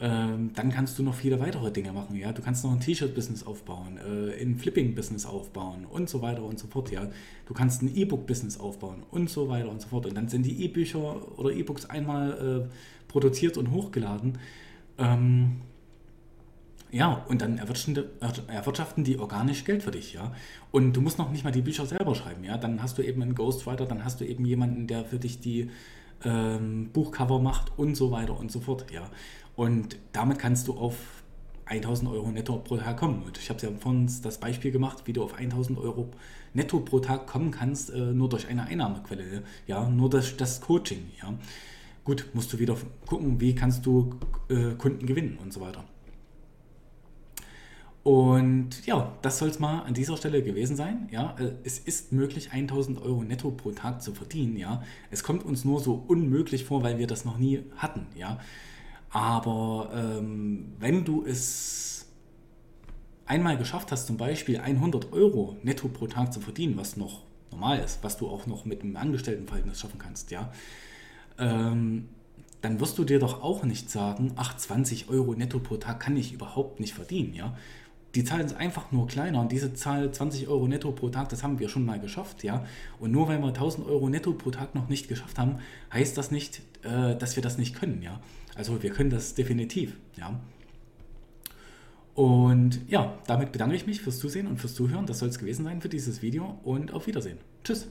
ähm, 0.00 0.52
dann 0.54 0.70
kannst 0.70 0.98
du 0.98 1.02
noch 1.02 1.14
viele 1.14 1.38
weitere 1.40 1.70
Dinge 1.70 1.92
machen. 1.92 2.16
Ja? 2.16 2.32
Du 2.32 2.40
kannst 2.40 2.64
noch 2.64 2.72
ein 2.72 2.80
T-Shirt-Business 2.80 3.46
aufbauen, 3.46 3.98
äh, 3.98 4.40
ein 4.40 4.56
Flipping-Business 4.56 5.26
aufbauen 5.26 5.84
und 5.84 6.08
so 6.08 6.22
weiter 6.22 6.42
und 6.42 6.58
so 6.58 6.66
fort. 6.68 6.90
Ja? 6.90 7.08
Du 7.46 7.52
kannst 7.52 7.82
ein 7.82 7.94
E-Book-Business 7.94 8.58
aufbauen 8.58 9.02
und 9.10 9.28
so 9.28 9.48
weiter 9.48 9.70
und 9.70 9.82
so 9.82 9.88
fort. 9.88 10.06
Und 10.06 10.14
dann 10.14 10.28
sind 10.28 10.46
die 10.46 10.64
E-Bücher 10.64 11.38
oder 11.38 11.50
E-Books 11.50 11.86
einmal 11.86 12.68
äh, 12.68 13.08
produziert 13.08 13.58
und 13.58 13.72
hochgeladen. 13.72 14.38
Ähm, 15.00 15.62
ja, 16.92 17.24
und 17.28 17.40
dann 17.40 17.58
erwirtschaften 17.58 19.04
die 19.04 19.18
organisch 19.18 19.64
Geld 19.64 19.82
für 19.82 19.92
dich, 19.92 20.12
ja. 20.12 20.32
Und 20.72 20.94
du 20.94 21.00
musst 21.00 21.18
noch 21.18 21.30
nicht 21.30 21.44
mal 21.44 21.52
die 21.52 21.62
Bücher 21.62 21.86
selber 21.86 22.14
schreiben, 22.14 22.44
ja. 22.44 22.58
Dann 22.58 22.82
hast 22.82 22.98
du 22.98 23.02
eben 23.02 23.22
einen 23.22 23.34
Ghostwriter, 23.34 23.86
dann 23.86 24.04
hast 24.04 24.20
du 24.20 24.26
eben 24.26 24.44
jemanden, 24.44 24.86
der 24.86 25.04
für 25.04 25.18
dich 25.18 25.40
die 25.40 25.70
ähm, 26.24 26.90
Buchcover 26.92 27.38
macht 27.40 27.78
und 27.78 27.94
so 27.94 28.10
weiter 28.10 28.38
und 28.38 28.50
so 28.50 28.60
fort, 28.60 28.86
ja. 28.92 29.08
Und 29.56 29.98
damit 30.12 30.38
kannst 30.38 30.68
du 30.68 30.74
auf 30.74 30.96
1000 31.66 32.10
Euro 32.10 32.28
netto 32.32 32.56
pro 32.58 32.76
Tag 32.76 32.96
kommen. 32.96 33.22
Und 33.22 33.38
ich 33.38 33.48
habe 33.50 33.60
ja 33.60 33.68
vorhin 33.78 34.10
das 34.22 34.38
Beispiel 34.38 34.72
gemacht, 34.72 35.02
wie 35.04 35.12
du 35.12 35.22
auf 35.22 35.34
1000 35.34 35.78
Euro 35.78 36.08
netto 36.54 36.80
pro 36.80 36.98
Tag 36.98 37.28
kommen 37.28 37.52
kannst, 37.52 37.90
äh, 37.90 37.98
nur 37.98 38.28
durch 38.28 38.48
eine 38.48 38.64
Einnahmequelle, 38.64 39.44
ja, 39.68 39.88
nur 39.88 40.10
durch 40.10 40.36
das 40.36 40.60
Coaching, 40.60 41.10
ja. 41.22 41.34
Gut, 42.10 42.26
musst 42.32 42.52
du 42.52 42.58
wieder 42.58 42.76
gucken, 43.06 43.40
wie 43.40 43.54
kannst 43.54 43.86
du 43.86 44.10
äh, 44.48 44.74
Kunden 44.74 45.06
gewinnen 45.06 45.38
und 45.40 45.52
so 45.52 45.60
weiter. 45.60 45.84
Und 48.02 48.84
ja, 48.84 49.16
das 49.22 49.38
soll 49.38 49.48
es 49.48 49.60
mal 49.60 49.82
an 49.82 49.94
dieser 49.94 50.16
Stelle 50.16 50.42
gewesen 50.42 50.74
sein. 50.74 51.08
Ja, 51.12 51.36
äh, 51.38 51.52
es 51.62 51.78
ist 51.78 52.10
möglich, 52.10 52.50
1000 52.50 53.00
Euro 53.00 53.22
netto 53.22 53.52
pro 53.52 53.70
Tag 53.70 54.02
zu 54.02 54.12
verdienen. 54.12 54.56
Ja, 54.56 54.82
es 55.12 55.22
kommt 55.22 55.44
uns 55.44 55.64
nur 55.64 55.78
so 55.78 56.04
unmöglich 56.08 56.64
vor, 56.64 56.82
weil 56.82 56.98
wir 56.98 57.06
das 57.06 57.24
noch 57.24 57.38
nie 57.38 57.62
hatten. 57.76 58.08
Ja, 58.16 58.40
aber 59.10 59.92
ähm, 59.94 60.72
wenn 60.80 61.04
du 61.04 61.24
es 61.24 62.08
einmal 63.24 63.56
geschafft 63.56 63.92
hast, 63.92 64.08
zum 64.08 64.16
Beispiel 64.16 64.58
100 64.58 65.12
Euro 65.12 65.58
netto 65.62 65.86
pro 65.86 66.08
Tag 66.08 66.32
zu 66.32 66.40
verdienen, 66.40 66.76
was 66.76 66.96
noch 66.96 67.22
normal 67.52 67.78
ist, 67.78 68.02
was 68.02 68.16
du 68.16 68.26
auch 68.26 68.48
noch 68.48 68.64
mit 68.64 68.82
einem 68.82 68.96
Angestelltenverhältnis 68.96 69.78
schaffen 69.78 70.00
kannst, 70.00 70.32
ja, 70.32 70.50
ähm, 71.40 72.08
dann 72.60 72.78
wirst 72.78 72.98
du 72.98 73.04
dir 73.04 73.18
doch 73.18 73.42
auch 73.42 73.64
nicht 73.64 73.90
sagen, 73.90 74.32
ach, 74.36 74.56
20 74.56 75.08
Euro 75.08 75.34
netto 75.34 75.58
pro 75.58 75.76
Tag 75.76 76.00
kann 76.00 76.16
ich 76.16 76.32
überhaupt 76.32 76.78
nicht 76.78 76.94
verdienen, 76.94 77.34
ja. 77.34 77.56
die 78.14 78.24
Zahl 78.24 78.40
ist 78.40 78.54
einfach 78.56 78.92
nur 78.92 79.06
kleiner 79.06 79.40
und 79.40 79.52
diese 79.52 79.72
Zahl 79.72 80.10
20 80.12 80.48
Euro 80.48 80.68
netto 80.68 80.92
pro 80.92 81.08
Tag, 81.08 81.28
das 81.30 81.42
haben 81.42 81.58
wir 81.58 81.68
schon 81.68 81.84
mal 81.84 81.98
geschafft, 81.98 82.44
ja. 82.44 82.64
Und 82.98 83.12
nur 83.12 83.28
weil 83.28 83.40
wir 83.40 83.48
1000 83.48 83.86
Euro 83.86 84.08
netto 84.08 84.32
pro 84.32 84.50
Tag 84.50 84.74
noch 84.74 84.88
nicht 84.88 85.08
geschafft 85.08 85.38
haben, 85.38 85.58
heißt 85.92 86.18
das 86.18 86.30
nicht, 86.30 86.62
äh, 86.82 87.16
dass 87.16 87.36
wir 87.36 87.42
das 87.42 87.56
nicht 87.56 87.74
können, 87.74 88.02
ja. 88.02 88.20
Also 88.54 88.82
wir 88.82 88.90
können 88.90 89.10
das 89.10 89.34
definitiv, 89.34 89.96
ja. 90.16 90.38
Und 92.14 92.80
ja, 92.88 93.18
damit 93.26 93.52
bedanke 93.52 93.76
ich 93.76 93.86
mich 93.86 94.02
fürs 94.02 94.18
Zusehen 94.18 94.46
und 94.46 94.58
fürs 94.58 94.74
Zuhören. 94.74 95.06
Das 95.06 95.20
soll 95.20 95.28
es 95.28 95.38
gewesen 95.38 95.64
sein 95.64 95.80
für 95.80 95.88
dieses 95.88 96.20
Video 96.20 96.58
und 96.64 96.92
auf 96.92 97.06
Wiedersehen. 97.06 97.38
Tschüss. 97.64 97.88